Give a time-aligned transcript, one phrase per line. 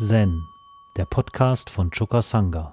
[0.00, 0.46] Zen,
[0.96, 2.72] der Podcast von Choka Sangha.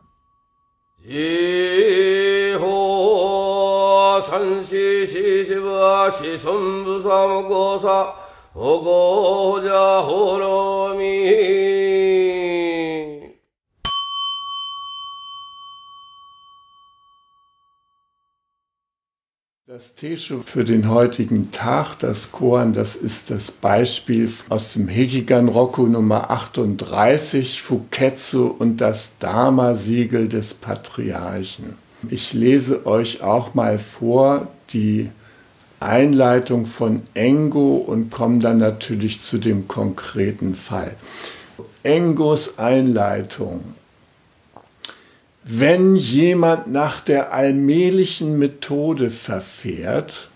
[19.75, 25.49] Das Teshu für den heutigen Tag, das Koan, das ist das Beispiel aus dem Hekigan
[25.49, 31.75] Roku Nummer 38, Fuketsu und das Dharma-Siegel des Patriarchen.
[32.09, 35.09] Ich lese euch auch mal vor die
[35.81, 40.95] Einleitung von Engo und komme dann natürlich zu dem konkreten Fall.
[41.83, 43.75] Engos Einleitung
[45.47, 50.31] wenn jemand nach der allmählichen Methode verfährt,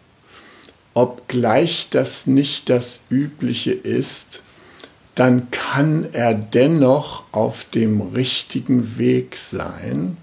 [0.93, 4.41] obgleich das nicht das Übliche ist,
[5.15, 10.17] dann kann er dennoch auf dem richtigen Weg sein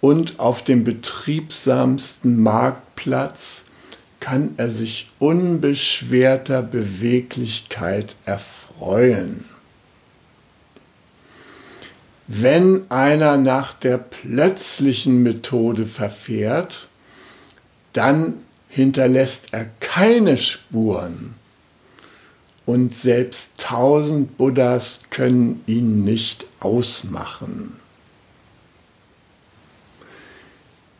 [0.00, 3.62] und auf dem betriebsamsten Marktplatz
[4.18, 9.44] kann er sich unbeschwerter Beweglichkeit erfreuen.
[12.28, 16.88] Wenn einer nach der plötzlichen Methode verfährt,
[17.92, 18.34] dann
[18.68, 21.34] hinterlässt er keine Spuren.
[22.64, 27.76] Und selbst tausend Buddhas können ihn nicht ausmachen.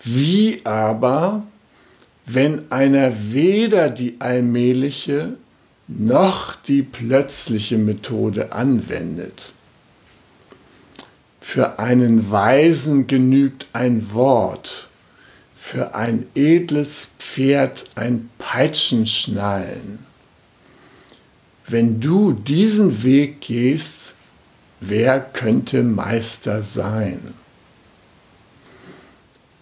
[0.04, 1.44] Wie aber,
[2.24, 5.36] wenn einer weder die allmähliche
[5.88, 9.52] noch die plötzliche Methode anwendet?
[11.48, 14.88] Für einen Weisen genügt ein Wort,
[15.54, 20.00] für ein edles Pferd ein Peitschenschnallen.
[21.68, 24.14] Wenn du diesen Weg gehst,
[24.80, 27.32] wer könnte Meister sein?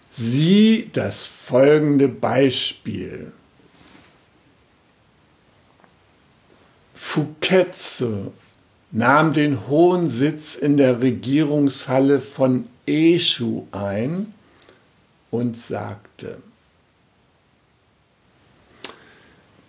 [0.09, 3.31] Sieh das folgende Beispiel.
[6.95, 8.31] Fuketsu
[8.95, 14.33] nahm den hohen Sitz in der Regierungshalle von Eschu ein
[15.31, 16.41] und sagte,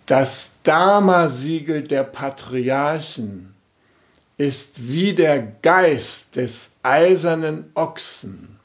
[0.05, 3.53] das Dharma-Siegel der Patriarchen
[4.37, 8.57] ist wie der Geist des eisernen Ochsen.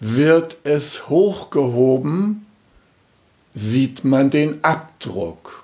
[0.00, 2.46] Wird es hochgehoben,
[3.52, 5.61] sieht man den Abdruck.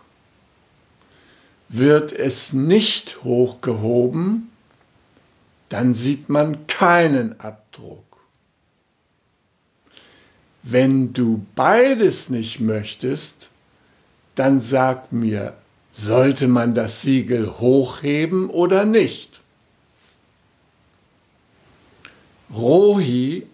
[1.69, 4.51] Wird es nicht hochgehoben,
[5.69, 8.05] dann sieht man keinen Abdruck.
[10.63, 13.51] Wenn du beides nicht möchtest,
[14.35, 15.55] dann sag mir,
[15.93, 19.41] sollte man das Siegel hochheben oder nicht?
[22.55, 23.47] Rohi,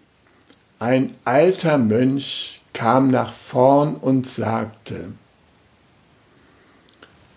[0.79, 5.13] ein alter Mönch, kam nach vorn und sagte,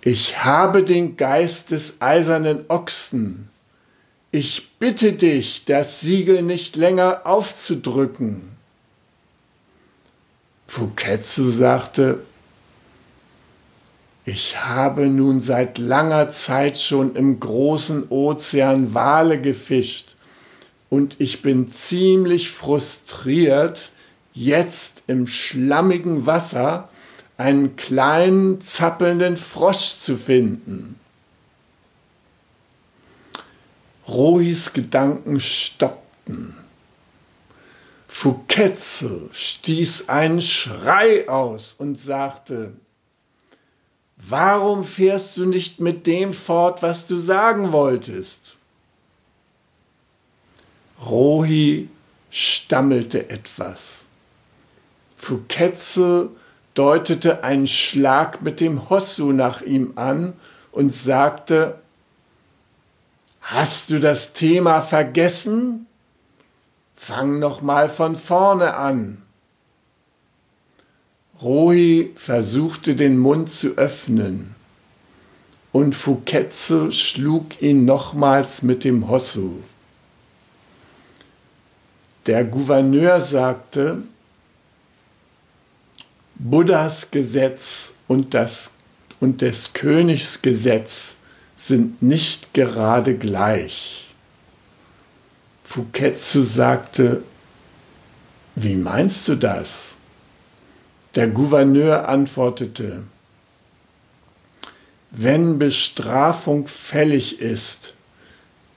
[0.01, 3.49] ich habe den Geist des eisernen Ochsen.
[4.31, 8.55] Ich bitte dich, das Siegel nicht länger aufzudrücken.
[10.67, 12.19] Fuketsu sagte,
[14.25, 20.17] ich habe nun seit langer Zeit schon im großen Ozean Wale gefischt
[20.89, 23.91] und ich bin ziemlich frustriert,
[24.33, 26.89] jetzt im schlammigen Wasser
[27.37, 30.99] einen kleinen zappelnden Frosch zu finden.
[34.07, 36.55] Rohis Gedanken stoppten.
[38.07, 42.73] Fuketze stieß einen Schrei aus und sagte,
[44.17, 48.55] Warum fährst du nicht mit dem fort, was du sagen wolltest?
[51.05, 51.87] Rohi
[52.31, 54.05] stammelte etwas.
[55.17, 56.31] Fuketze
[56.77, 60.33] deutete einen Schlag mit dem Hossu nach ihm an
[60.71, 61.79] und sagte,
[63.41, 65.87] Hast du das Thema vergessen?
[66.95, 69.23] Fang noch mal von vorne an.
[71.41, 74.55] Rohi versuchte den Mund zu öffnen
[75.71, 79.61] und Fuketsu schlug ihn nochmals mit dem Hossu.
[82.25, 84.03] Der Gouverneur sagte,
[86.39, 88.71] Buddhas Gesetz und, das,
[89.19, 91.15] und des Königs Gesetz
[91.55, 94.07] sind nicht gerade gleich.
[95.63, 97.23] Fuketsu sagte,
[98.55, 99.95] wie meinst du das?
[101.15, 103.03] Der Gouverneur antwortete,
[105.09, 107.93] wenn Bestrafung fällig ist,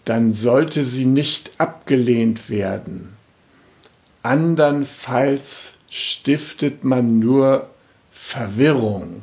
[0.06, 3.16] dann sollte sie nicht abgelehnt werden.
[4.22, 7.68] Andernfalls stiftet man nur
[8.10, 9.22] Verwirrung.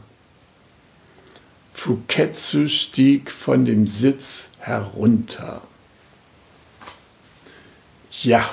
[1.74, 5.62] Fuketsu stieg von dem Sitz herunter.
[8.24, 8.50] Ja,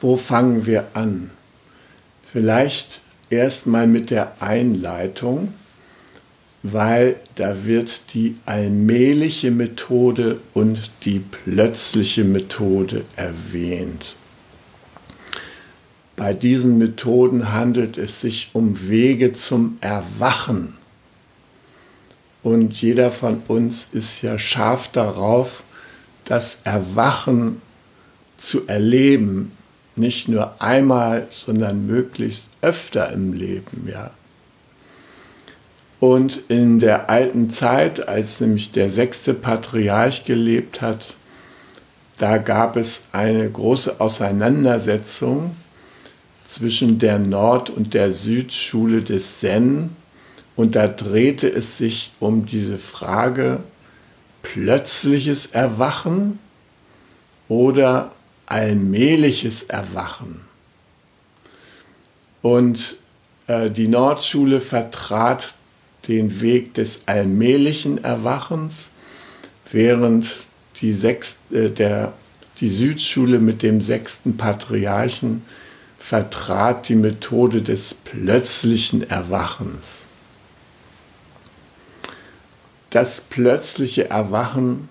[0.00, 1.30] wo fangen wir an?
[2.32, 5.54] Vielleicht erstmal mit der Einleitung,
[6.62, 14.16] weil da wird die allmähliche Methode und die plötzliche Methode erwähnt.
[16.18, 20.76] Bei diesen Methoden handelt es sich um Wege zum Erwachen.
[22.42, 25.62] Und jeder von uns ist ja scharf darauf,
[26.24, 27.62] das Erwachen
[28.36, 29.52] zu erleben,
[29.94, 34.10] nicht nur einmal, sondern möglichst öfter im Leben, ja.
[36.00, 41.14] Und in der alten Zeit, als nämlich der sechste Patriarch gelebt hat,
[42.18, 45.54] da gab es eine große Auseinandersetzung
[46.48, 49.90] zwischen der Nord- und der Südschule des Zen.
[50.56, 53.62] Und da drehte es sich um diese Frage,
[54.42, 56.38] plötzliches Erwachen
[57.48, 58.12] oder
[58.46, 60.40] allmähliches Erwachen.
[62.40, 62.96] Und
[63.46, 65.54] äh, die Nordschule vertrat
[66.08, 68.88] den Weg des allmählichen Erwachens,
[69.70, 70.34] während
[70.76, 72.14] die, Sechst, äh, der,
[72.60, 75.42] die Südschule mit dem sechsten Patriarchen
[75.98, 80.04] vertrat die Methode des plötzlichen Erwachens.
[82.90, 84.88] Das plötzliche Erwachen,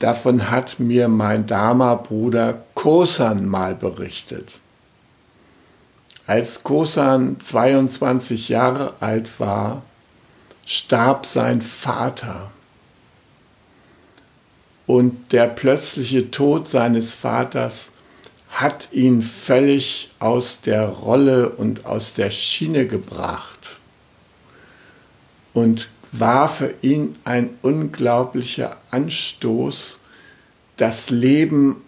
[0.00, 4.58] davon hat mir mein Dharma-Bruder Kosan mal berichtet.
[6.26, 9.82] Als Kosan 22 Jahre alt war,
[10.64, 12.50] starb sein Vater.
[14.86, 17.92] Und der plötzliche Tod seines Vaters
[18.50, 23.78] hat ihn völlig aus der Rolle und aus der Schiene gebracht
[25.54, 30.00] und war für ihn ein unglaublicher Anstoß,
[30.76, 31.82] das Leben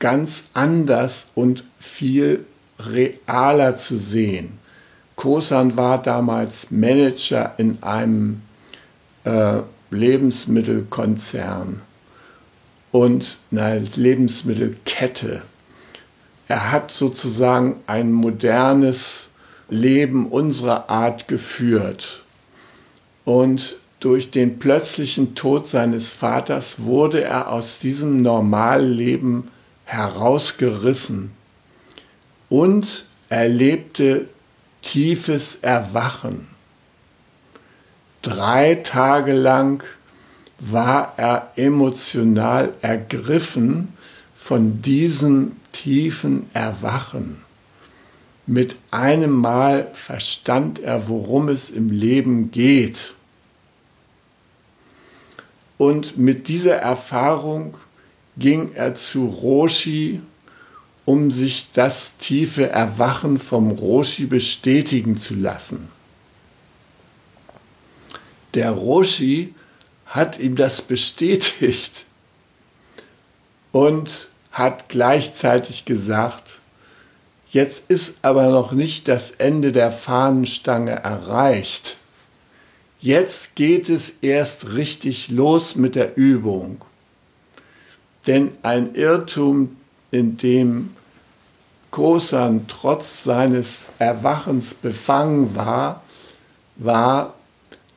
[0.00, 2.44] ganz anders und viel
[2.78, 4.58] realer zu sehen.
[5.14, 8.42] Kosan war damals Manager in einem
[9.22, 9.60] äh,
[9.90, 11.82] Lebensmittelkonzern
[12.90, 15.42] und einer Lebensmittelkette
[16.48, 19.28] er hat sozusagen ein modernes
[19.68, 22.22] Leben unserer Art geführt.
[23.24, 29.50] Und durch den plötzlichen Tod seines Vaters wurde er aus diesem Normalleben
[29.86, 31.32] herausgerissen
[32.50, 34.28] und erlebte
[34.82, 36.46] tiefes Erwachen.
[38.20, 39.82] Drei Tage lang
[40.58, 43.94] war er emotional ergriffen
[44.34, 47.42] von diesem tiefen Erwachen.
[48.46, 53.14] Mit einem Mal verstand er, worum es im Leben geht.
[55.76, 57.76] Und mit dieser Erfahrung
[58.38, 60.20] ging er zu Roshi,
[61.04, 65.88] um sich das tiefe Erwachen vom Roshi bestätigen zu lassen.
[68.54, 69.54] Der Roshi
[70.06, 72.04] hat ihm das bestätigt
[73.72, 76.60] und hat gleichzeitig gesagt,
[77.50, 81.96] jetzt ist aber noch nicht das Ende der Fahnenstange erreicht.
[83.00, 86.82] Jetzt geht es erst richtig los mit der Übung.
[88.28, 89.76] Denn ein Irrtum,
[90.12, 90.92] in dem
[91.90, 96.04] Kosan trotz seines Erwachens befangen war,
[96.76, 97.34] war,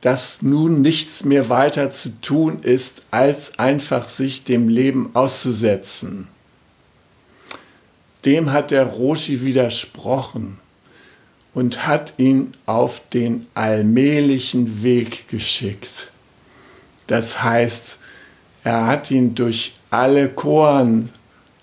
[0.00, 6.28] dass nun nichts mehr weiter zu tun ist, als einfach sich dem Leben auszusetzen.
[8.24, 10.58] Dem hat der Roshi widersprochen
[11.54, 16.10] und hat ihn auf den allmählichen Weg geschickt.
[17.06, 17.98] Das heißt,
[18.64, 21.10] er hat ihn durch alle Koren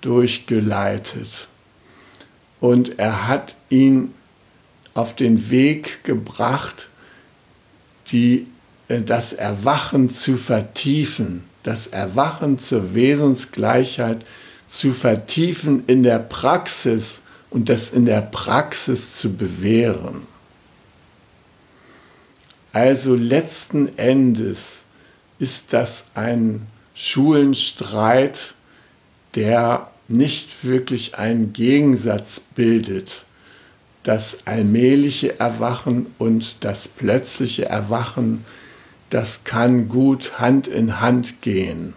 [0.02, 1.48] durchgeleitet
[2.60, 4.14] und er hat ihn
[4.94, 6.90] auf den Weg gebracht,
[8.08, 8.48] die,
[8.88, 14.26] äh, das Erwachen zu vertiefen, das Erwachen zur Wesensgleichheit
[14.68, 20.24] zu vertiefen in der Praxis und das in der Praxis zu bewähren.
[22.74, 24.84] Also letzten Endes
[25.40, 28.54] ist das ein Schulenstreit,
[29.36, 33.26] der nicht wirklich einen Gegensatz bildet.
[34.04, 38.46] Das allmähliche Erwachen und das plötzliche Erwachen
[39.10, 41.94] das kann gut Hand in Hand gehen.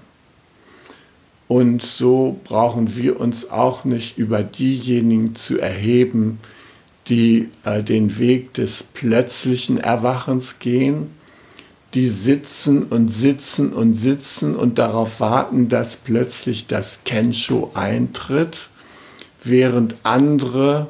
[1.48, 6.38] Und so brauchen wir uns auch nicht über diejenigen zu erheben,
[7.08, 11.08] die äh, den Weg des plötzlichen Erwachens gehen,
[11.94, 18.68] die sitzen und sitzen und sitzen und darauf warten, dass plötzlich das Kensho eintritt,
[19.42, 20.88] während andere,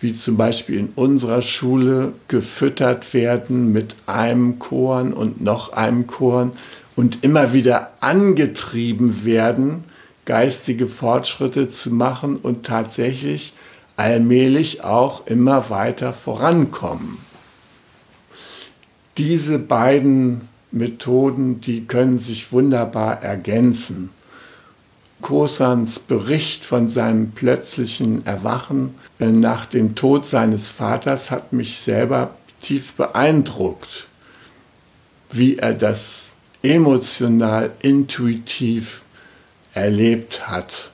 [0.00, 6.52] wie zum Beispiel in unserer Schule, gefüttert werden mit einem Korn und noch einem Korn
[6.96, 9.84] und immer wieder angetrieben werden,
[10.30, 13.52] geistige Fortschritte zu machen und tatsächlich
[13.96, 17.18] allmählich auch immer weiter vorankommen.
[19.18, 24.10] Diese beiden Methoden, die können sich wunderbar ergänzen.
[25.20, 32.36] Kosans Bericht von seinem plötzlichen Erwachen äh, nach dem Tod seines Vaters hat mich selber
[32.62, 34.06] tief beeindruckt,
[35.32, 39.02] wie er das emotional, intuitiv
[39.74, 40.90] erlebt hat.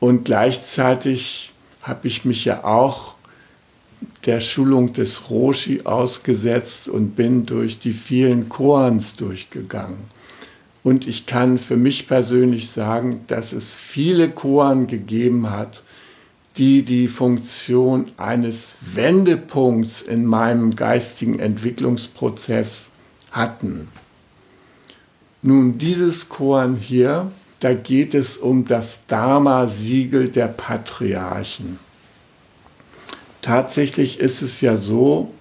[0.00, 3.14] Und gleichzeitig habe ich mich ja auch
[4.26, 10.10] der Schulung des Roshi ausgesetzt und bin durch die vielen Koans durchgegangen.
[10.82, 15.82] Und ich kann für mich persönlich sagen, dass es viele Koan gegeben hat,
[16.56, 22.90] die die Funktion eines Wendepunkts in meinem geistigen Entwicklungsprozess
[23.30, 23.88] hatten.
[25.44, 31.80] Nun, dieses Koan hier, da geht es um das Dharma-Siegel der Patriarchen.
[33.40, 35.32] Tatsächlich ist es ja so,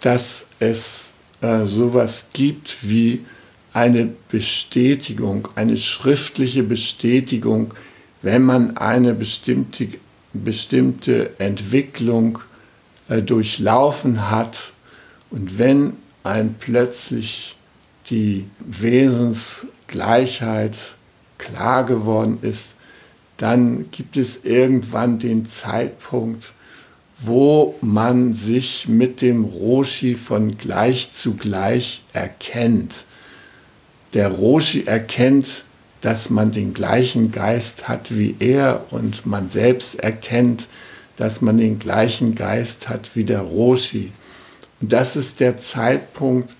[0.00, 3.24] dass es äh, sowas gibt wie
[3.72, 7.72] eine Bestätigung, eine schriftliche Bestätigung,
[8.22, 9.88] wenn man eine bestimmte,
[10.32, 12.40] bestimmte Entwicklung
[13.08, 14.72] äh, durchlaufen hat
[15.30, 17.54] und wenn ein plötzlich
[18.10, 20.76] die Wesensgleichheit
[21.38, 22.72] klar geworden ist,
[23.36, 26.52] dann gibt es irgendwann den Zeitpunkt,
[27.22, 33.04] wo man sich mit dem Roshi von gleich zu gleich erkennt.
[34.12, 35.64] Der Roshi erkennt,
[36.00, 40.66] dass man den gleichen Geist hat wie er und man selbst erkennt,
[41.16, 44.12] dass man den gleichen Geist hat wie der Roshi.
[44.80, 46.54] Und das ist der Zeitpunkt,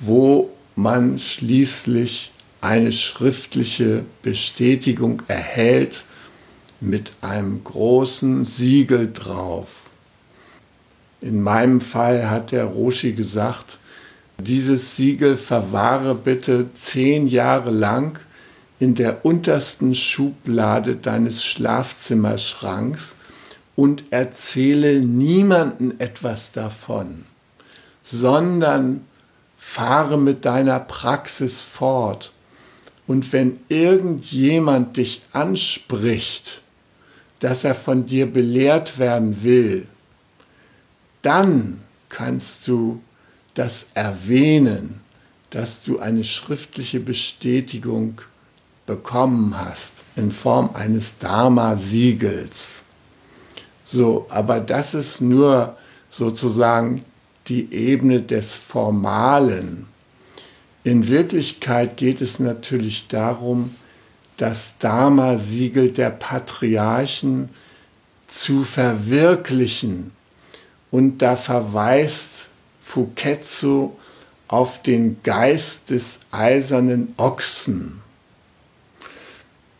[0.00, 6.04] wo man schließlich eine schriftliche Bestätigung erhält
[6.80, 9.90] mit einem großen Siegel drauf.
[11.20, 13.78] In meinem Fall hat der Roshi gesagt,
[14.38, 18.18] dieses Siegel verwahre bitte zehn Jahre lang
[18.80, 23.14] in der untersten Schublade deines Schlafzimmerschranks
[23.76, 27.24] und erzähle niemanden etwas davon,
[28.02, 29.02] sondern
[29.64, 32.32] fahre mit deiner Praxis fort.
[33.06, 36.60] Und wenn irgendjemand dich anspricht,
[37.40, 39.86] dass er von dir belehrt werden will,
[41.22, 43.00] dann kannst du
[43.54, 45.00] das erwähnen,
[45.50, 48.20] dass du eine schriftliche Bestätigung
[48.84, 52.82] bekommen hast in Form eines Dharma-Siegels.
[53.84, 55.76] So, aber das ist nur
[56.10, 57.04] sozusagen
[57.48, 59.86] die Ebene des Formalen.
[60.84, 63.74] In Wirklichkeit geht es natürlich darum,
[64.36, 67.50] das Dharma-Siegel der Patriarchen
[68.28, 70.12] zu verwirklichen.
[70.90, 72.48] Und da verweist
[72.82, 73.92] Fuketsu
[74.48, 78.02] auf den Geist des eisernen Ochsen.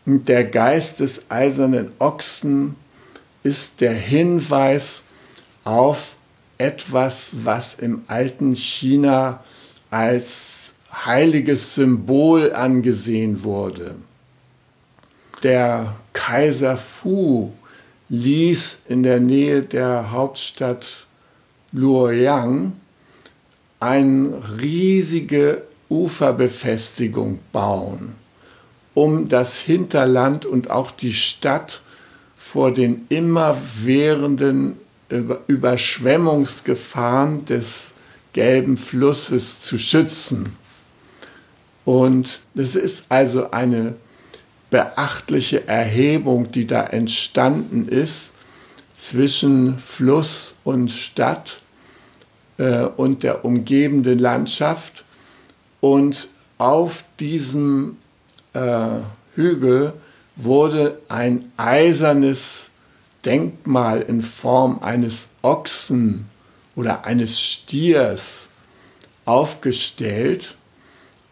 [0.05, 2.75] Und der Geist des eisernen Ochsen
[3.43, 5.03] ist der Hinweis
[5.63, 6.12] auf
[6.63, 9.43] etwas, was im alten China
[9.89, 13.95] als heiliges Symbol angesehen wurde.
[15.43, 17.51] Der Kaiser Fu
[18.07, 21.05] ließ in der Nähe der Hauptstadt
[21.73, 22.73] Luoyang
[23.81, 28.15] eine riesige Uferbefestigung bauen,
[28.93, 31.81] um das Hinterland und auch die Stadt
[32.37, 34.77] vor den immerwährenden
[35.47, 37.91] Überschwemmungsgefahren des
[38.33, 40.55] gelben Flusses zu schützen.
[41.85, 43.95] Und das ist also eine
[44.69, 48.31] beachtliche Erhebung, die da entstanden ist
[48.93, 51.59] zwischen Fluss und Stadt
[52.57, 55.03] äh, und der umgebenden Landschaft.
[55.81, 57.97] Und auf diesem
[58.53, 58.87] äh,
[59.35, 59.93] Hügel
[60.35, 62.69] wurde ein eisernes
[63.25, 66.29] Denkmal in Form eines Ochsen
[66.75, 68.49] oder eines Stiers
[69.25, 70.55] aufgestellt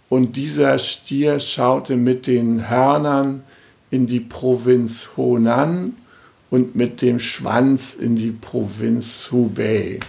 [0.09, 3.43] und dieser Stier schaute mit den Hörnern
[3.91, 5.95] in die Provinz Honan
[6.49, 9.99] und mit dem Schwanz in die Provinz Hubei.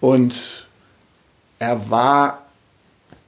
[0.00, 0.68] Und
[1.58, 2.46] er war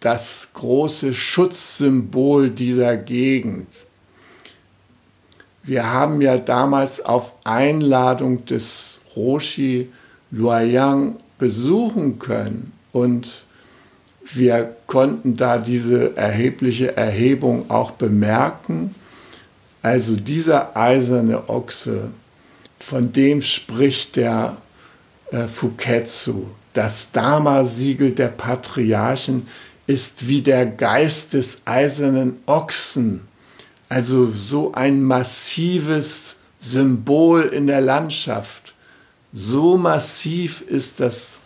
[0.01, 3.88] das große Schutzsymbol dieser Gegend.
[5.69, 9.91] Wir haben ja damals auf Einladung des Roshi
[10.31, 13.45] Luoyang besuchen können und
[14.33, 18.95] wir konnten da diese erhebliche Erhebung auch bemerken.
[19.83, 22.13] Also dieser eiserne Ochse,
[22.81, 24.57] von dem spricht der
[25.31, 26.47] äh, Fuketsu.
[26.73, 29.47] Das Dharma-Siegel der Patriarchen
[29.87, 33.27] ist wie der Geist des eisernen Ochsen,
[33.88, 38.75] also so ein massives Symbol in der Landschaft.
[39.33, 41.40] So massiv ist das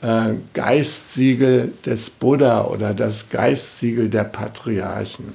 [0.00, 5.32] äh, Geistsiegel des Buddha oder das Geistsiegel der Patriarchen.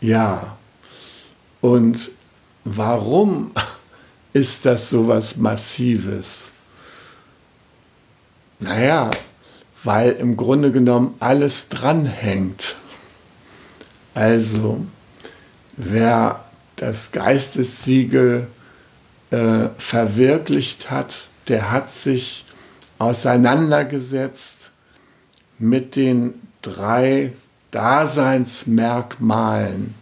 [0.00, 0.56] Ja,
[1.60, 2.10] und
[2.64, 3.52] warum
[4.32, 6.52] ist das so was Massives?
[8.58, 9.10] Naja,
[9.84, 12.76] weil im Grunde genommen alles dranhängt.
[14.16, 14.84] Also,
[15.76, 16.44] wer
[16.76, 18.46] das Geistessiegel
[19.30, 22.46] äh, verwirklicht hat, der hat sich
[22.98, 24.70] auseinandergesetzt
[25.58, 27.34] mit den drei
[27.72, 29.94] Daseinsmerkmalen,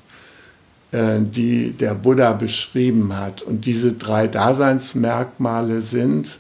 [0.93, 3.43] äh, die der Buddha beschrieben hat.
[3.43, 6.39] Und diese drei Daseinsmerkmale sind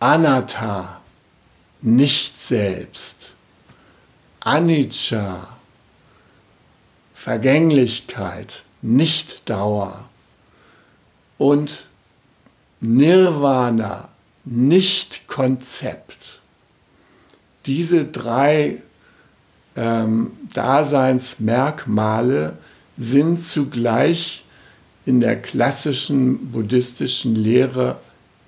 [0.00, 1.00] Anatta,
[1.80, 3.30] nicht selbst,
[4.40, 5.55] Anicca,
[7.26, 10.08] Vergänglichkeit, nicht Dauer
[11.38, 11.86] und
[12.78, 14.10] Nirvana,
[14.44, 16.38] nicht Konzept.
[17.66, 18.80] Diese drei
[19.74, 22.56] ähm, Daseinsmerkmale
[22.96, 24.44] sind zugleich
[25.04, 27.98] in der klassischen buddhistischen Lehre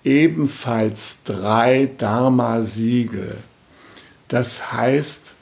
[0.05, 3.39] ebenfalls drei Dharma-Siegel.
[4.29, 5.35] Das heißt,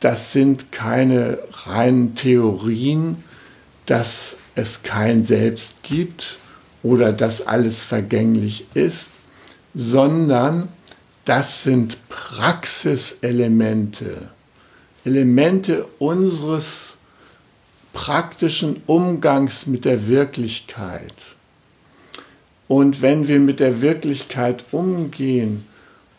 [0.00, 3.22] das sind keine reinen Theorien,
[3.86, 6.38] dass es kein Selbst gibt,
[6.82, 9.10] oder dass alles vergänglich ist,
[9.74, 10.68] sondern
[11.24, 14.30] das sind Praxiselemente,
[15.04, 16.94] Elemente unseres
[17.92, 21.12] praktischen Umgangs mit der Wirklichkeit.
[22.68, 25.66] Und wenn wir mit der Wirklichkeit umgehen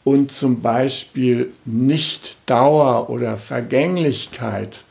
[0.03, 4.83] und zum Beispiel nicht Dauer oder Vergänglichkeit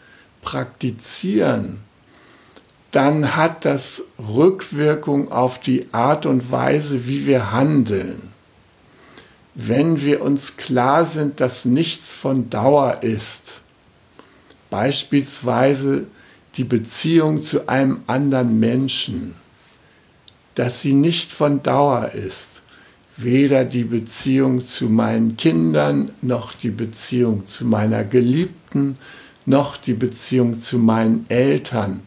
[0.42, 1.80] praktizieren,
[2.92, 8.32] dann hat das Rückwirkung auf die Art und Weise, wie wir handeln.
[9.54, 13.60] Wenn wir uns klar sind, dass nichts von Dauer ist,
[14.70, 16.06] beispielsweise
[16.56, 19.34] die Beziehung zu einem anderen Menschen,
[20.54, 22.59] dass sie nicht von Dauer ist,
[23.22, 28.98] weder die Beziehung zu meinen Kindern, noch die Beziehung zu meiner Geliebten,
[29.46, 32.02] noch die Beziehung zu meinen Eltern,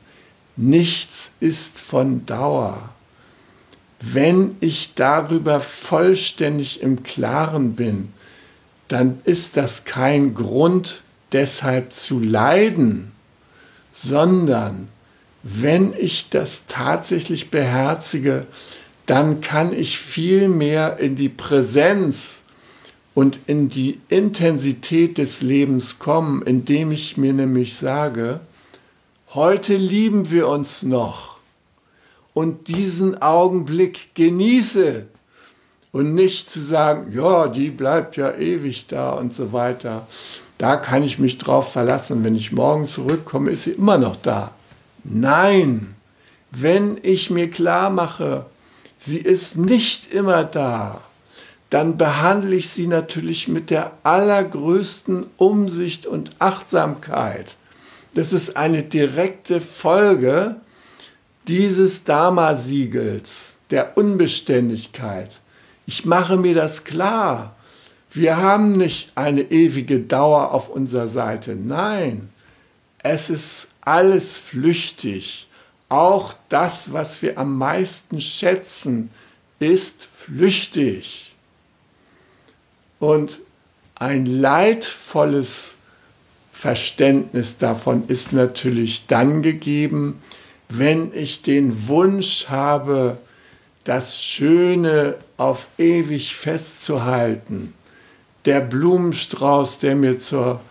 [0.56, 2.94] Nichts ist von Dauer.
[4.00, 8.14] Wenn ich darüber vollständig im Klaren bin,
[8.88, 13.12] dann ist das kein Grund deshalb zu leiden,
[13.92, 14.90] sondern
[15.42, 18.46] wenn ich das tatsächlich beherzige,
[19.06, 22.42] dann kann ich viel mehr in die Präsenz
[23.14, 28.40] und in die Intensität des Lebens kommen, indem ich mir nämlich sage,
[29.36, 31.38] Heute lieben wir uns noch
[32.36, 35.08] und diesen Augenblick genieße
[35.92, 40.06] und nicht zu sagen, ja, die bleibt ja ewig da und so weiter.
[40.60, 42.24] Da kann ich mich drauf verlassen.
[42.24, 44.52] Wenn ich morgen zurückkomme, ist sie immer noch da.
[45.04, 45.96] Nein,
[46.52, 48.46] wenn ich mir klar mache,
[49.04, 51.02] sie ist nicht immer da,
[51.70, 57.58] dann behandle ich sie natürlich mit der allergrößten Umsicht und Achtsamkeit
[58.14, 60.58] das ist eine direkte Folge
[61.48, 65.40] dieses Dharma-Siegels, der Unbeständigkeit.
[65.88, 67.56] Ich mache mir das klar.
[68.12, 71.56] Wir haben nicht eine ewige Dauer auf unserer Seite.
[71.56, 72.30] Nein,
[73.00, 75.48] es ist alles flüchtig.
[75.90, 79.10] Auch das, was wir am meisten schätzen,
[79.60, 81.36] ist flüchtig.
[83.00, 83.40] Und
[83.96, 85.76] ein leidvolles
[86.52, 90.22] Verständnis davon ist natürlich dann gegeben,
[90.70, 93.18] wenn ich den Wunsch habe,
[93.84, 97.74] das Schöne auf ewig festzuhalten.
[98.46, 100.62] Der Blumenstrauß, der mir zur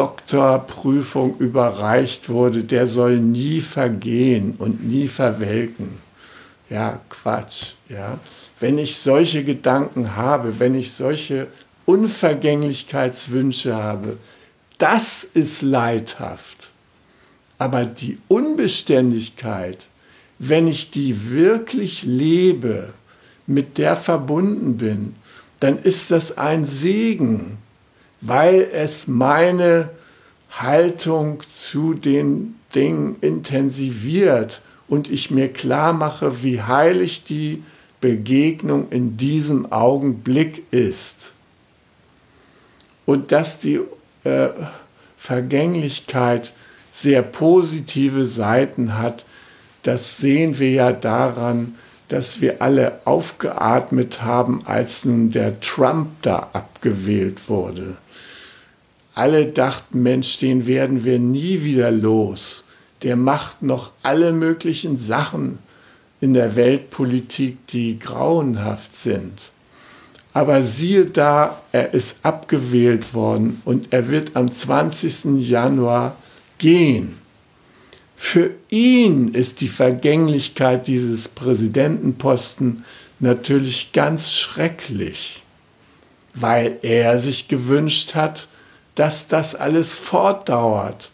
[0.00, 5.90] Doktorprüfung überreicht wurde, der soll nie vergehen und nie verwelken.
[6.70, 8.18] Ja, Quatsch, ja.
[8.60, 11.48] Wenn ich solche Gedanken habe, wenn ich solche
[11.84, 14.16] Unvergänglichkeitswünsche habe,
[14.78, 16.70] das ist leidhaft.
[17.58, 19.76] Aber die Unbeständigkeit,
[20.38, 22.94] wenn ich die wirklich lebe,
[23.46, 25.14] mit der verbunden bin,
[25.58, 27.58] dann ist das ein Segen,
[28.20, 29.90] weil es meine
[30.50, 37.62] Haltung zu den Dingen intensiviert und ich mir klar mache, wie heilig die
[38.00, 41.32] Begegnung in diesem Augenblick ist.
[43.06, 43.80] Und dass die
[44.24, 44.48] äh,
[45.16, 46.52] Vergänglichkeit
[46.92, 49.24] sehr positive Seiten hat,
[49.82, 51.76] das sehen wir ja daran,
[52.08, 57.96] dass wir alle aufgeatmet haben, als nun der Trump da abgewählt wurde.
[59.20, 62.64] Alle dachten, Mensch, den werden wir nie wieder los.
[63.02, 65.58] Der macht noch alle möglichen Sachen
[66.22, 69.34] in der Weltpolitik, die grauenhaft sind.
[70.32, 75.46] Aber siehe da, er ist abgewählt worden und er wird am 20.
[75.46, 76.16] Januar
[76.56, 77.18] gehen.
[78.16, 82.86] Für ihn ist die Vergänglichkeit dieses Präsidentenposten
[83.18, 85.42] natürlich ganz schrecklich,
[86.32, 88.48] weil er sich gewünscht hat,
[88.94, 91.10] dass das alles fortdauert.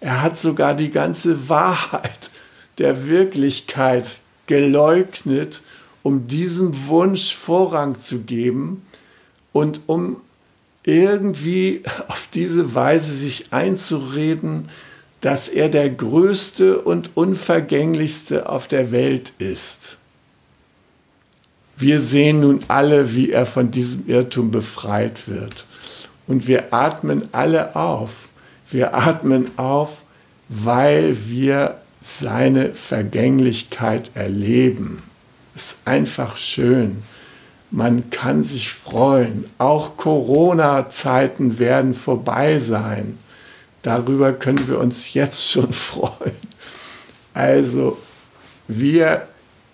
[0.00, 2.30] Er hat sogar die ganze Wahrheit
[2.78, 5.62] der Wirklichkeit geleugnet,
[6.02, 8.86] um diesem Wunsch Vorrang zu geben
[9.52, 10.20] und um
[10.84, 14.68] irgendwie auf diese Weise sich einzureden,
[15.20, 19.98] dass er der größte und unvergänglichste auf der Welt ist.
[21.76, 25.64] Wir sehen nun alle, wie er von diesem Irrtum befreit wird.
[26.28, 28.28] Und wir atmen alle auf.
[28.70, 30.02] Wir atmen auf,
[30.48, 35.02] weil wir seine Vergänglichkeit erleben.
[35.56, 37.02] Es ist einfach schön.
[37.70, 39.44] Man kann sich freuen.
[39.58, 43.18] Auch Corona-Zeiten werden vorbei sein.
[43.82, 46.36] Darüber können wir uns jetzt schon freuen.
[47.34, 47.98] Also
[48.66, 49.27] wir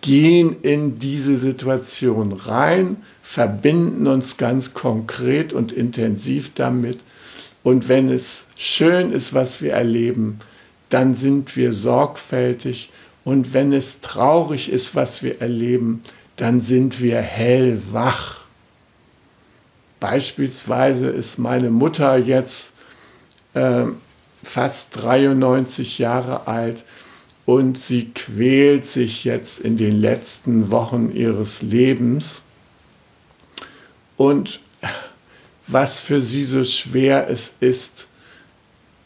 [0.05, 7.01] gehen in diese Situation rein, verbinden uns ganz konkret und intensiv damit.
[7.62, 10.40] Und wenn es schön ist, was wir erleben,
[10.90, 12.90] dann sind wir sorgfältig.
[13.25, 16.03] Und wenn es traurig ist, was wir erleben,
[16.37, 18.43] dann sind wir hellwach.
[20.01, 22.75] Beispielsweise ist meine Mutter jetzt
[23.55, 23.85] äh,
[24.43, 26.85] fast 93 Jahre alt
[27.46, 32.42] und sie quält sich jetzt in den letzten Wochen ihres Lebens.
[34.16, 34.61] Und
[35.66, 38.07] was für sie so schwer es ist,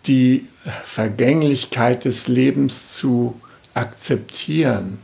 [0.07, 0.47] die
[0.85, 3.41] Vergänglichkeit des Lebens zu
[3.75, 5.01] akzeptieren.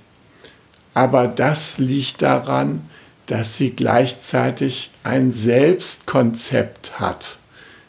[0.94, 2.82] Aber das liegt daran,
[3.26, 7.38] dass sie gleichzeitig ein Selbstkonzept hat,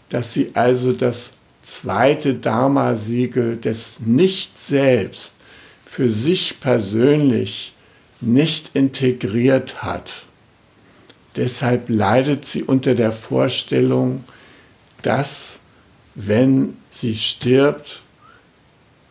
[0.10, 1.32] dass sie also das
[1.62, 5.35] zweite Dharma-Siegel des Nicht-Selbst
[5.96, 7.74] für sich persönlich
[8.22, 10.24] nicht integriert hat.
[11.36, 14.24] Deshalb leidet sie unter der Vorstellung,
[15.02, 15.60] dass
[16.16, 18.02] wenn sie stirbt,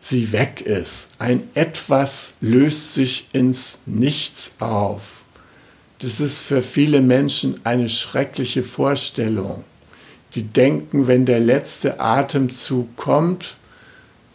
[0.01, 1.09] sie weg ist.
[1.17, 5.23] Ein etwas löst sich ins Nichts auf.
[5.99, 9.63] Das ist für viele Menschen eine schreckliche Vorstellung
[10.35, 13.55] die denken, wenn der letzte Atemzug kommt,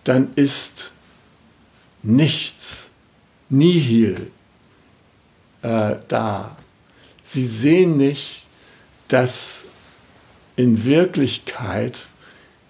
[0.04, 0.92] dann ist
[2.02, 2.90] nichts,
[3.48, 4.30] nihil
[5.62, 6.56] äh, da.
[7.22, 8.46] Sie sehen nicht,
[9.08, 9.64] dass
[10.56, 12.00] in Wirklichkeit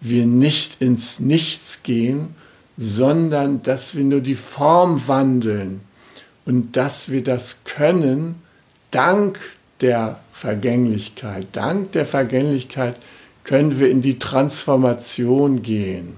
[0.00, 2.34] wir nicht ins Nichts gehen,
[2.76, 5.80] sondern dass wir nur die Form wandeln
[6.46, 8.36] und dass wir das können
[8.90, 9.38] dank
[9.80, 11.48] der Vergänglichkeit.
[11.52, 12.96] Dank der Vergänglichkeit
[13.44, 16.16] können wir in die Transformation gehen.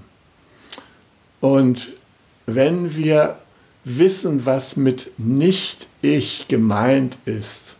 [1.41, 1.89] Und
[2.45, 3.37] wenn wir
[3.83, 7.75] wissen, was mit Nicht-Ich gemeint ist,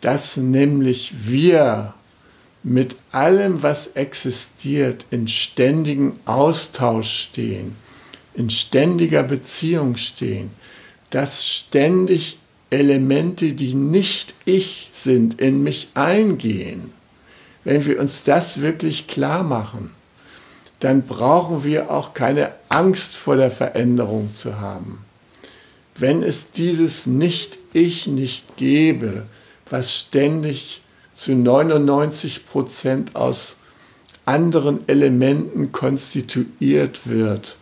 [0.00, 1.94] dass nämlich wir
[2.62, 7.76] mit allem, was existiert, in ständigem Austausch stehen,
[8.34, 10.50] in ständiger Beziehung stehen,
[11.10, 12.38] dass ständig
[12.70, 16.92] Elemente, die nicht ich sind, in mich eingehen.
[17.64, 19.94] Wenn wir uns das wirklich klar machen,
[20.80, 25.04] dann brauchen wir auch keine Angst vor der Veränderung zu haben.
[26.00, 29.26] wenn es dieses Nicht-Ich nicht gäbe,
[29.68, 30.80] was ständig
[31.12, 33.56] zu 99 Prozent aus
[34.24, 37.56] anderen Elementen konstituiert wird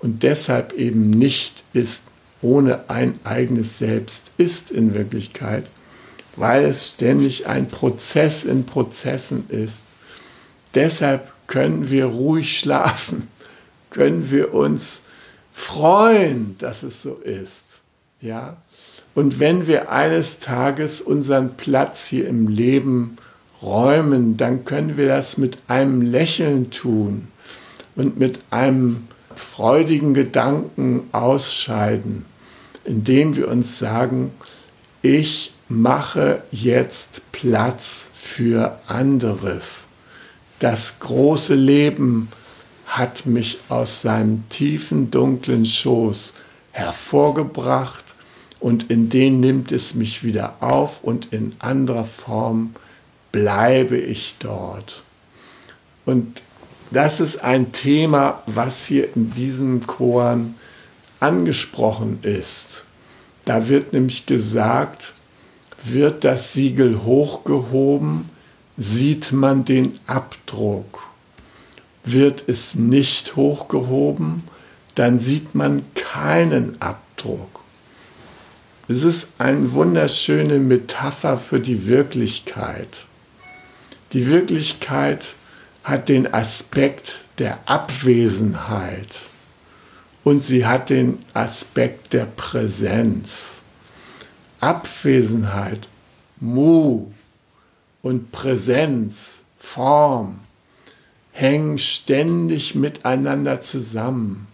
[0.00, 2.02] und deshalb eben nicht ist,
[2.42, 5.70] ohne ein eigenes Selbst ist in Wirklichkeit,
[6.36, 9.80] weil es ständig ein Prozess in Prozessen ist.
[10.74, 13.26] Deshalb können wir ruhig schlafen,
[13.90, 15.00] können wir uns
[15.50, 17.80] freuen, dass es so ist.
[18.20, 18.58] Ja?
[19.16, 23.16] Und wenn wir eines Tages unseren Platz hier im Leben
[23.60, 27.26] räumen, dann können wir das mit einem Lächeln tun
[27.96, 32.26] und mit einem freudigen Gedanken ausscheiden,
[32.84, 34.30] indem wir uns sagen,
[35.02, 39.87] ich mache jetzt Platz für anderes.
[40.58, 42.28] Das große Leben
[42.86, 46.34] hat mich aus seinem tiefen, dunklen Schoß
[46.72, 48.04] hervorgebracht
[48.60, 52.74] und in den nimmt es mich wieder auf und in anderer Form
[53.30, 55.02] bleibe ich dort.
[56.06, 56.42] Und
[56.90, 60.56] das ist ein Thema, was hier in diesen Choren
[61.20, 62.84] angesprochen ist.
[63.44, 65.12] Da wird nämlich gesagt,
[65.84, 68.30] wird das Siegel hochgehoben,
[68.78, 71.02] sieht man den Abdruck.
[72.04, 74.44] Wird es nicht hochgehoben,
[74.94, 77.60] dann sieht man keinen Abdruck.
[78.88, 83.04] Es ist eine wunderschöne Metapher für die Wirklichkeit.
[84.12, 85.34] Die Wirklichkeit
[85.84, 89.18] hat den Aspekt der Abwesenheit
[90.24, 93.62] und sie hat den Aspekt der Präsenz.
[94.60, 95.88] Abwesenheit,
[96.40, 97.08] Mu
[98.02, 100.40] und Präsenz, Form
[101.32, 104.48] hängen ständig miteinander zusammen,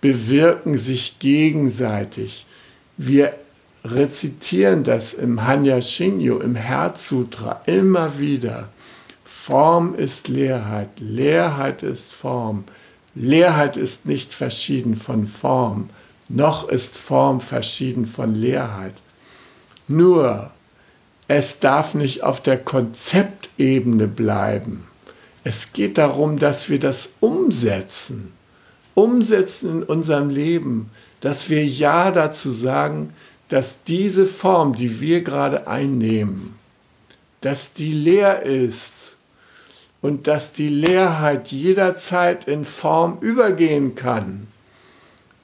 [0.00, 2.46] bewirken sich gegenseitig.
[2.96, 3.34] Wir
[3.84, 8.68] rezitieren das im Hanya Shinyo, im Herzsutra immer wieder.
[9.24, 12.64] Form ist Leerheit, Leerheit ist Form.
[13.14, 15.88] Leerheit ist nicht verschieden von Form,
[16.28, 18.94] noch ist Form verschieden von Leerheit.
[19.88, 20.50] Nur,
[21.28, 24.86] es darf nicht auf der Konzeptebene bleiben.
[25.44, 28.32] Es geht darum, dass wir das umsetzen.
[28.94, 33.12] Umsetzen in unserem Leben, dass wir Ja dazu sagen,
[33.48, 36.58] dass diese Form, die wir gerade einnehmen,
[37.40, 39.14] dass die leer ist
[40.02, 44.48] und dass die Leerheit jederzeit in Form übergehen kann,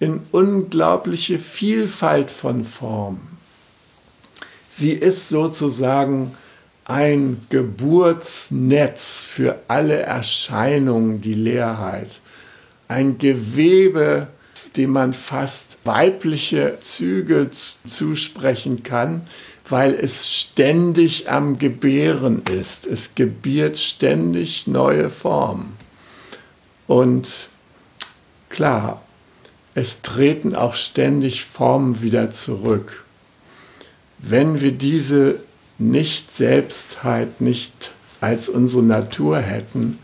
[0.01, 3.39] in unglaubliche Vielfalt von Formen.
[4.75, 6.35] Sie ist sozusagen
[6.85, 12.21] ein Geburtsnetz für alle Erscheinungen, die Leerheit,
[12.89, 14.29] ein Gewebe,
[14.77, 17.51] dem man fast weibliche Züge
[17.87, 19.27] zusprechen kann,
[19.69, 22.87] weil es ständig am Gebären ist.
[22.87, 25.77] Es gebiert ständig neue Formen.
[26.87, 27.29] Und
[28.49, 29.03] klar,
[29.75, 33.05] es treten auch ständig Formen wieder zurück.
[34.23, 35.41] Wenn wir diese
[35.79, 39.99] Nicht-Selbstheit nicht als unsere Natur hätten,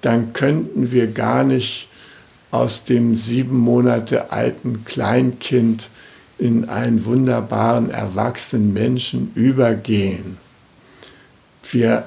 [0.00, 1.88] dann könnten wir gar nicht
[2.50, 5.90] aus dem sieben Monate alten Kleinkind
[6.38, 10.38] in einen wunderbaren erwachsenen Menschen übergehen.
[11.70, 12.04] Wir,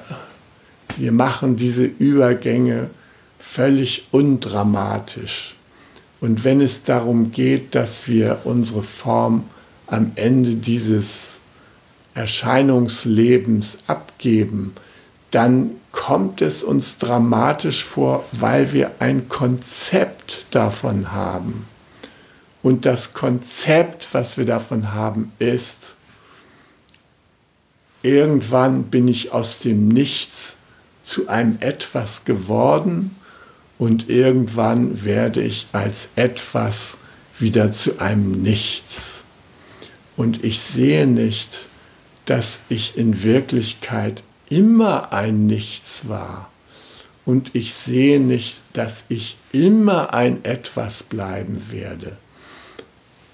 [0.96, 2.90] wir machen diese Übergänge
[3.38, 5.54] völlig undramatisch.
[6.20, 9.44] Und wenn es darum geht, dass wir unsere Form
[9.86, 11.38] am Ende dieses
[12.14, 14.74] Erscheinungslebens abgeben,
[15.30, 21.66] dann kommt es uns dramatisch vor, weil wir ein Konzept davon haben.
[22.62, 25.94] Und das Konzept, was wir davon haben, ist,
[28.02, 30.56] irgendwann bin ich aus dem Nichts
[31.02, 33.16] zu einem etwas geworden
[33.78, 36.98] und irgendwann werde ich als etwas
[37.38, 39.24] wieder zu einem Nichts.
[40.16, 41.66] Und ich sehe nicht,
[42.26, 46.50] dass ich in Wirklichkeit immer ein Nichts war.
[47.24, 52.16] Und ich sehe nicht, dass ich immer ein etwas bleiben werde.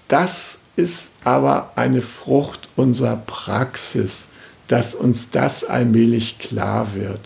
[0.09, 4.27] Das ist aber eine Frucht unserer Praxis,
[4.69, 7.21] dass uns das allmählich klar wird.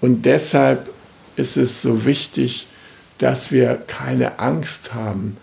[0.00, 0.90] Und deshalb
[1.36, 2.66] ist es so wichtig,
[3.18, 5.36] dass wir keine Angst haben.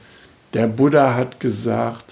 [0.54, 2.12] Der Buddha hat gesagt,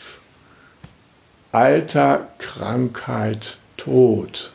[1.56, 4.52] Alter, Krankheit, Tod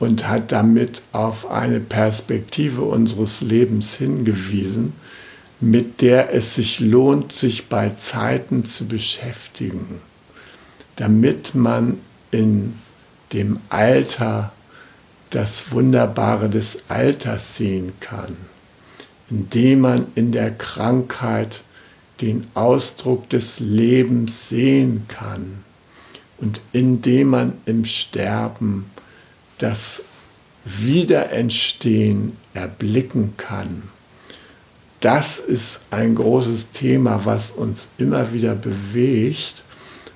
[0.00, 4.94] und hat damit auf eine Perspektive unseres Lebens hingewiesen,
[5.60, 10.00] mit der es sich lohnt, sich bei Zeiten zu beschäftigen,
[10.96, 11.98] damit man
[12.32, 12.74] in
[13.32, 14.50] dem Alter
[15.30, 18.36] das Wunderbare des Alters sehen kann,
[19.30, 21.60] indem man in der Krankheit
[22.20, 25.64] den Ausdruck des Lebens sehen kann
[26.38, 28.90] und indem man im Sterben
[29.58, 30.02] das
[30.64, 33.84] Wiederentstehen erblicken kann.
[35.00, 39.62] Das ist ein großes Thema, was uns immer wieder bewegt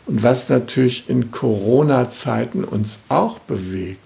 [0.07, 4.01] und was natürlich in Corona-Zeiten uns auch bewegt.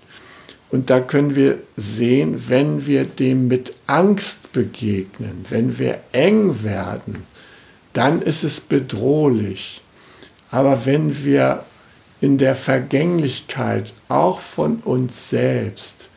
[0.70, 7.26] Und da können wir sehen, wenn wir dem mit Angst begegnen, wenn wir eng werden,
[7.92, 9.82] dann ist es bedrohlich.
[10.50, 11.64] Aber wenn wir
[12.20, 16.08] in der Vergänglichkeit auch von uns selbst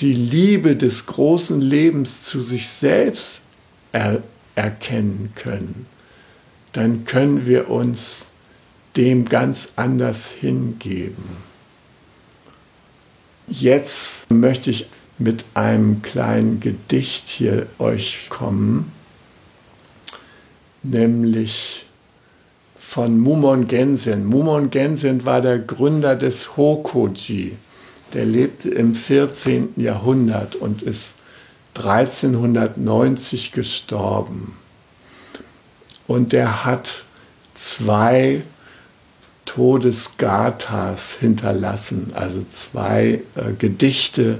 [0.00, 3.42] die Liebe des großen Lebens zu sich selbst
[3.92, 4.22] er
[4.54, 5.86] erkennen können,
[6.72, 8.26] dann können wir uns
[8.96, 11.24] dem ganz anders hingeben.
[13.48, 18.92] Jetzt möchte ich mit einem kleinen Gedicht hier euch kommen,
[20.82, 21.86] nämlich
[22.76, 24.26] von Mumon Gensen.
[24.26, 27.56] Mumon Gensen war der Gründer des Hokoji.
[28.12, 29.74] Der lebte im 14.
[29.76, 31.14] Jahrhundert und ist
[31.74, 34.58] 1390 gestorben.
[36.06, 37.04] Und der hat
[37.54, 38.42] zwei
[39.46, 44.38] Todesgathas hinterlassen, also zwei äh, Gedichte,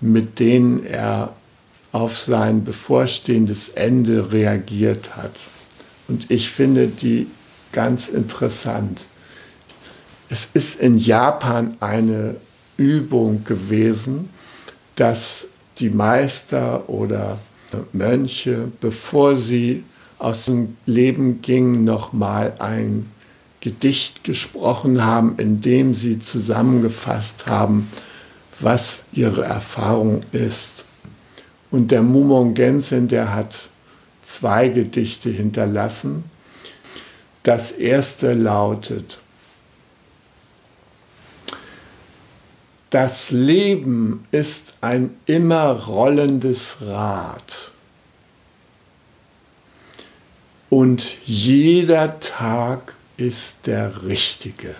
[0.00, 1.34] mit denen er
[1.92, 5.32] auf sein bevorstehendes Ende reagiert hat.
[6.08, 7.26] Und ich finde die
[7.72, 9.06] ganz interessant.
[10.28, 12.36] Es ist in Japan eine
[12.76, 14.30] Übung gewesen,
[14.96, 17.38] dass die Meister oder
[17.92, 19.84] Mönche, bevor sie
[20.18, 23.10] aus dem Leben gingen, nochmal ein
[23.60, 27.88] Gedicht gesprochen haben, in dem sie zusammengefasst haben,
[28.60, 30.84] was ihre Erfahrung ist.
[31.70, 33.70] Und der Mumon Gensen, der hat
[34.36, 36.24] zwei Gedichte hinterlassen.
[37.42, 39.18] Das erste lautet,
[42.92, 47.70] Das Leben ist ein immer rollendes Rad.
[50.68, 54.74] Und jeder Tag ist der richtige.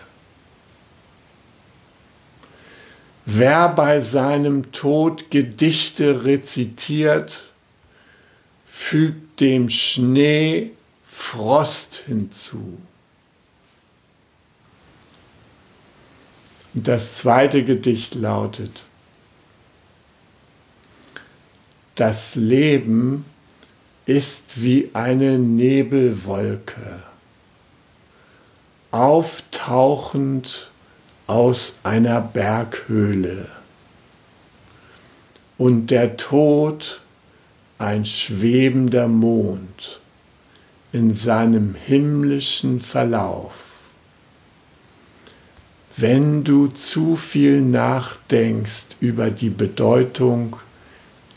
[3.24, 7.44] Wer bei seinem Tod Gedichte rezitiert,
[8.66, 10.70] fügt dem Schnee
[11.04, 12.78] Frost hinzu.
[16.72, 18.84] Und das zweite Gedicht lautet,
[21.96, 23.24] das Leben
[24.06, 27.02] ist wie eine Nebelwolke,
[28.90, 30.70] auftauchend
[31.26, 33.48] aus einer Berghöhle
[35.58, 37.01] und der Tod
[37.82, 40.00] ein schwebender Mond
[40.92, 43.64] in seinem himmlischen Verlauf.
[45.96, 50.56] Wenn du zu viel nachdenkst über die Bedeutung,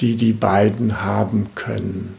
[0.01, 2.15] die die beiden haben können,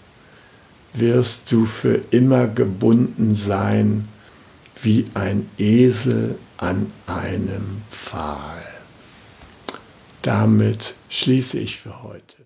[0.93, 4.09] wirst du für immer gebunden sein
[4.83, 8.65] wie ein Esel an einem Pfahl.
[10.23, 12.46] Damit schließe ich für heute.